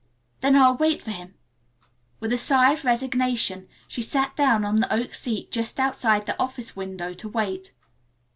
"Then 0.39 0.55
I'll 0.55 0.77
wait 0.77 1.03
for 1.03 1.11
him." 1.11 1.35
With 2.19 2.33
a 2.33 2.35
sigh 2.37 2.71
of 2.73 2.83
resignation 2.85 3.67
she 3.87 4.01
sat 4.01 4.35
down 4.35 4.65
on 4.65 4.77
the 4.79 4.91
oak 4.91 5.13
seat 5.13 5.51
just 5.51 5.79
outside 5.79 6.25
the 6.25 6.35
office 6.41 6.75
window 6.75 7.13
to 7.13 7.29
wait. 7.29 7.75